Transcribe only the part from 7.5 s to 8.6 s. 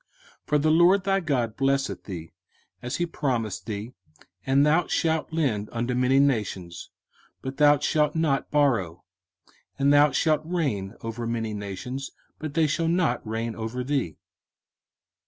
thou shalt not